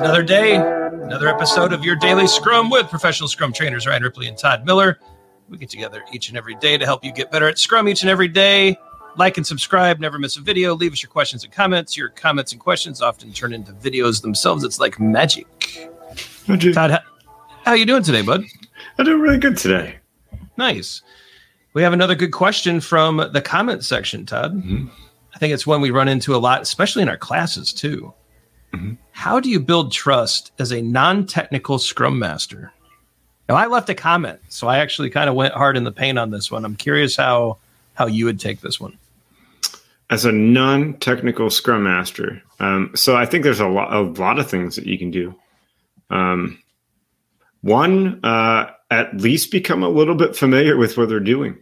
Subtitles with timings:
[0.00, 4.36] another day, another episode of your daily Scrum with professional Scrum trainers Ryan Ripley and
[4.36, 4.98] Todd Miller.
[5.48, 8.02] We get together each and every day to help you get better at Scrum each
[8.02, 8.78] and every day.
[9.16, 10.74] Like and subscribe, never miss a video.
[10.74, 11.96] Leave us your questions and comments.
[11.96, 14.64] Your comments and questions often turn into videos themselves.
[14.64, 15.46] It's like magic.
[16.46, 16.74] Magic.
[16.74, 17.00] Todd, how,
[17.64, 18.44] how you doing today, bud?
[18.98, 19.96] I'm doing really good today.
[20.56, 21.02] Nice.
[21.74, 24.54] We have another good question from the comment section, Todd.
[24.54, 24.90] Mhm.
[25.34, 28.12] I think it's one we run into a lot, especially in our classes too.
[28.74, 28.96] Mhm.
[29.20, 32.72] How do you build trust as a non-technical scrum master?
[33.50, 36.18] Now, I left a comment, so I actually kind of went hard in the paint
[36.18, 36.64] on this one.
[36.64, 37.58] I'm curious how
[37.92, 38.96] how you would take this one.
[40.08, 44.48] As a non-technical Scrum Master, um, so I think there's a lot, a lot of
[44.48, 45.34] things that you can do.
[46.08, 46.58] Um,
[47.60, 51.58] one, uh, at least become a little bit familiar with what they're doing.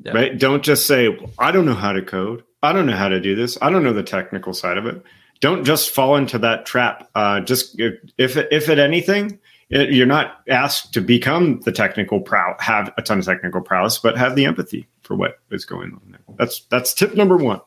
[0.00, 0.10] Yeah.
[0.10, 0.36] Right?
[0.36, 2.42] Don't just say, well, "I don't know how to code.
[2.64, 3.56] I don't know how to do this.
[3.62, 5.00] I don't know the technical side of it."
[5.40, 7.10] Don't just fall into that trap.
[7.14, 9.38] Uh, just if if, if at anything,
[9.70, 13.98] it, you're not asked to become the technical prow, have a ton of technical prowess,
[13.98, 16.20] but have the empathy for what is going on there.
[16.38, 17.60] That's that's tip number one.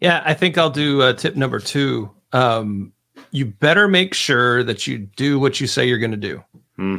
[0.00, 2.10] Yeah, I think I'll do uh, tip number two.
[2.32, 2.92] Um,
[3.30, 6.42] you better make sure that you do what you say you're going to do.
[6.76, 6.98] Hmm.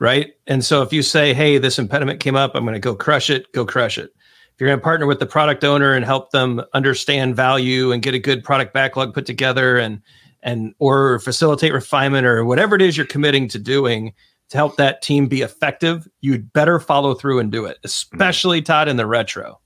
[0.00, 0.34] Right.
[0.46, 3.30] And so if you say, hey, this impediment came up, I'm going to go crush
[3.30, 4.10] it, go crush it.
[4.56, 8.02] If you're going to partner with the product owner and help them understand value and
[8.02, 10.00] get a good product backlog put together and,
[10.42, 14.14] and, or facilitate refinement or whatever it is you're committing to doing
[14.48, 18.88] to help that team be effective, you'd better follow through and do it, especially Todd
[18.88, 19.60] in the retro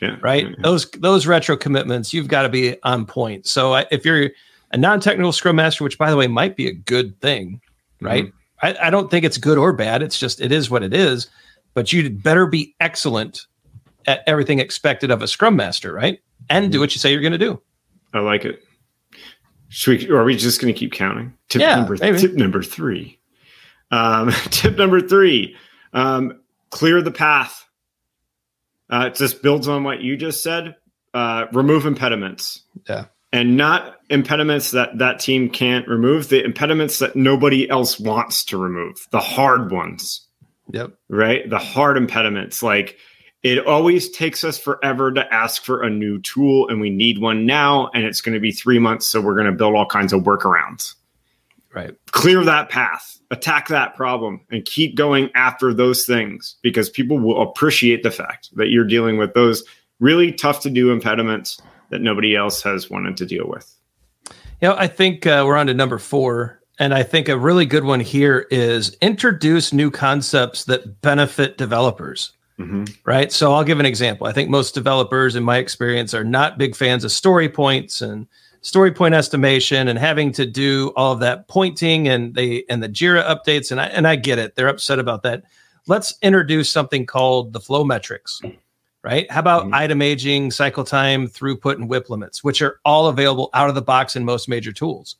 [0.00, 0.16] Yeah.
[0.22, 0.48] right?
[0.48, 0.54] Yeah.
[0.62, 3.46] Those those retro commitments, you've got to be on point.
[3.46, 4.30] So I, if you're
[4.70, 7.60] a non-technical scrum master, which by the way might be a good thing,
[7.96, 8.06] mm-hmm.
[8.06, 8.32] right?
[8.62, 10.02] I, I don't think it's good or bad.
[10.02, 11.28] It's just it is what it is.
[11.74, 13.46] But you'd better be excellent
[14.26, 16.20] everything expected of a scrum master, right?
[16.48, 17.60] And do what you say you're going to do.
[18.12, 18.62] I like it.
[19.68, 21.32] Should we, or are we just going to keep counting?
[21.48, 22.18] Tip Yeah, number maybe.
[22.18, 23.18] tip number three.
[23.90, 25.56] Um, tip number three:
[25.92, 26.40] um,
[26.70, 27.64] clear the path.
[28.88, 30.74] Uh, it just builds on what you just said.
[31.14, 32.62] Uh, remove impediments.
[32.88, 33.06] Yeah.
[33.32, 36.28] and not impediments that that team can't remove.
[36.28, 38.96] The impediments that nobody else wants to remove.
[39.12, 40.26] The hard ones
[40.72, 40.92] Yep.
[41.08, 41.48] right?
[41.48, 42.60] The hard impediments.
[42.62, 42.96] Like
[43.42, 47.46] it always takes us forever to ask for a new tool, and we need one
[47.46, 49.08] now, and it's going to be three months.
[49.08, 50.94] So we're going to build all kinds of workarounds.
[51.74, 51.94] Right.
[52.10, 57.40] Clear that path, attack that problem, and keep going after those things because people will
[57.40, 59.62] appreciate the fact that you're dealing with those
[60.00, 63.72] really tough to do impediments that nobody else has wanted to deal with.
[64.60, 66.60] You know, I think uh, we're on to number four.
[66.78, 72.32] And I think a really good one here is introduce new concepts that benefit developers.
[72.60, 73.32] Hmm right?
[73.32, 74.26] So I'll give an example.
[74.26, 78.26] I think most developers, in my experience, are not big fans of story points and
[78.62, 82.88] story point estimation and having to do all of that pointing and they and the
[82.88, 83.70] Jira updates.
[83.70, 85.44] And I and I get it; they're upset about that.
[85.86, 88.40] Let's introduce something called the flow metrics,
[89.02, 89.30] right?
[89.30, 89.74] How about Mhm.
[89.74, 93.82] item aging, cycle time, throughput, and WIP limits, which are all available out of the
[93.82, 95.16] box in most major tools,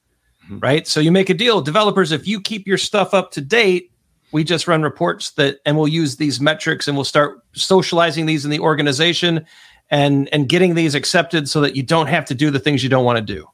[0.51, 0.63] Mhm.
[0.63, 0.87] right?
[0.87, 2.13] So you make a deal, developers.
[2.13, 3.90] If you keep your stuff up to date,
[4.33, 8.45] we just run reports that and we'll use these metrics and we'll start socializing these
[8.45, 9.45] in the organization
[9.91, 12.89] and and getting these accepted so that you don't have to do the things you
[12.89, 13.47] don't want to do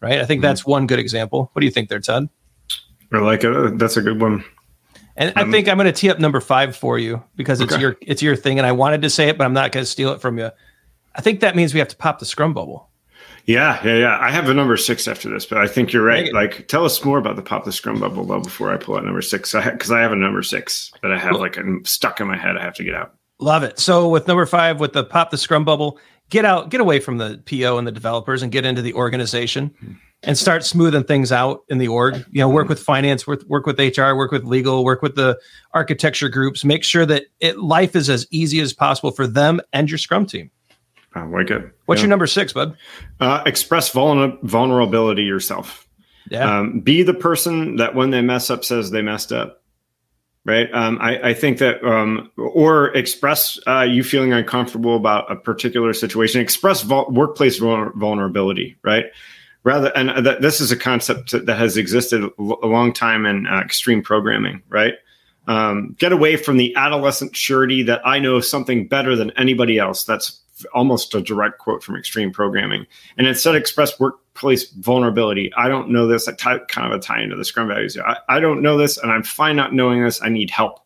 [0.00, 0.42] right i think Mhm.
[0.42, 2.28] that's one good example what do you think there todd
[3.12, 3.78] I like it.
[3.78, 4.44] That's a good one.
[5.16, 7.72] and i Um, think i'm going to tee up number five for you because it's
[7.72, 7.80] Okay.
[7.82, 9.90] your it's your thing and i wanted to say it but i'm not going to
[9.90, 10.50] steal it from you
[11.14, 12.89] i think that means we have to pop the scrum bubble
[13.50, 14.18] Yeah, yeah, yeah.
[14.20, 16.32] I have a number six after this, but I think you're right.
[16.32, 19.04] Like, tell us more about the pop the scrum bubble though before I pull out
[19.04, 22.28] number six, because I, have a number six that I have like I'm stuck in
[22.28, 22.56] my head.
[22.56, 23.12] I have to get out.
[23.40, 23.80] Love it.
[23.80, 27.18] So with number five, with the pop the scrum bubble, get out, get away from
[27.18, 29.94] the PO and the developers and get into the organization hmm.
[30.22, 32.24] and start smoothing things out in the org.
[32.30, 32.70] You know, work hmm.
[32.70, 35.36] with finance, work, work with HR, work with legal, work with the
[35.74, 36.64] architecture groups.
[36.64, 40.24] Make sure that it, life is as easy as possible for them and your scrum
[40.24, 40.52] team.
[41.14, 41.62] I like it.
[41.86, 42.04] What's Yeah.
[42.04, 42.76] your number six, bud?
[43.18, 45.86] Uh, express vulner- vulnerability yourself.
[46.30, 46.58] Yeah.
[46.60, 49.56] Um, be the person that when they mess up says they messed up.
[50.46, 50.68] Right.
[50.72, 55.92] Um, I, I think that, um, or express uh, you feeling uncomfortable about a particular
[55.92, 56.40] situation.
[56.40, 58.76] Express vul- workplace vul- vulnerability.
[58.82, 59.06] Right.
[59.64, 63.60] Rather, and that this is a concept that has existed a long time in uh,
[63.60, 64.62] extreme programming.
[64.70, 64.94] Right.
[65.46, 70.04] Um, get away from the adolescent surety that I know something better than anybody else.
[70.04, 70.40] That's
[70.74, 72.86] almost a direct quote from extreme programming
[73.18, 75.52] and instead express workplace vulnerability.
[75.56, 76.28] I don't know this.
[76.28, 77.96] I kind of a tie into the Scrum values.
[77.98, 80.22] I, I don't know this, and I'm fine not knowing this.
[80.22, 80.80] I need help,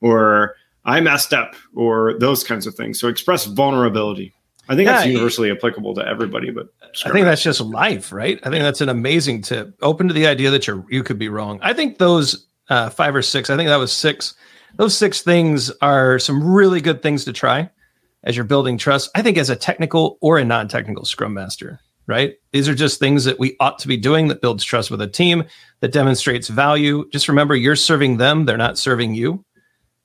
[0.00, 0.54] or
[0.84, 3.00] I messed up, or those kinds of things.
[3.00, 4.34] So express vulnerability.
[4.68, 6.68] I think yeah, that's universally applicable to everybody, but
[7.04, 8.40] I think that's just life, right?
[8.44, 9.76] I think that's an amazing tip.
[9.82, 11.58] Open to the idea that you're you could be wrong.
[11.62, 14.34] I think those uh, five or six, I think that was six.
[14.76, 17.70] Those six things are some really good things to try
[18.24, 19.10] as you're building trust.
[19.14, 22.34] I think as a technical or a non-technical scrum master, right?
[22.52, 25.06] These are just things that we ought to be doing that builds trust with a
[25.06, 25.44] team,
[25.80, 27.08] that demonstrates value.
[27.10, 29.44] Just remember you're serving them, they're not serving you.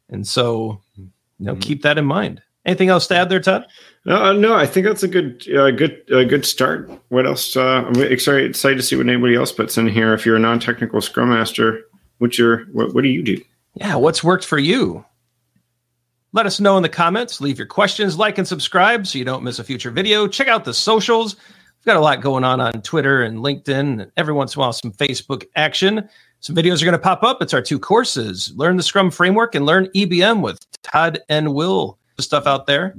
[0.09, 1.61] And so, you know, mm-hmm.
[1.61, 2.41] keep that in mind.
[2.65, 3.65] Anything else to add there, Todd?
[4.05, 6.91] Uh, no, I think that's a good, uh, good, uh, good start.
[7.07, 7.55] What else?
[7.55, 10.13] Uh, I'm excited, excited to see what anybody else puts in here.
[10.13, 11.81] If you're a non-technical scrum master,
[12.17, 13.41] what's your, what, what do you do?
[13.75, 15.05] Yeah, what's worked for you?
[16.31, 17.41] Let us know in the comments.
[17.41, 20.27] Leave your questions, like and subscribe so you don't miss a future video.
[20.27, 21.35] Check out the socials.
[21.35, 24.61] We've got a lot going on on Twitter and LinkedIn, and every once in a
[24.61, 26.07] while, some Facebook action.
[26.39, 27.41] Some videos are going to pop up.
[27.41, 31.97] It's our two courses Learn the Scrum Framework and Learn EBM with Todd and Will.
[32.19, 32.95] Stuff out there.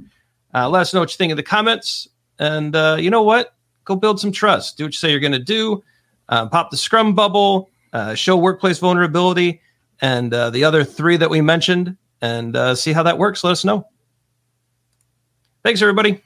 [0.53, 2.09] Uh, let us know what you think in the comments.
[2.39, 3.55] And uh, you know what?
[3.85, 4.77] Go build some trust.
[4.77, 5.83] Do what you say you're going to do.
[6.27, 9.61] Uh, pop the Scrum bubble, uh, show workplace vulnerability,
[10.01, 13.43] and uh, the other three that we mentioned, and uh, see how that works.
[13.43, 13.87] Let us know.
[15.63, 16.21] Thanks, everybody.